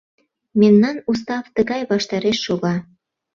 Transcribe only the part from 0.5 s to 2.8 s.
—Мемнан устав тыгай ваштареш шога.